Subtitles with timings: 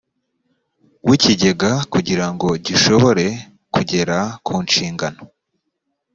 [1.07, 3.25] w ikigega kugira ngo gishobore
[3.75, 5.21] kugera ku nshingano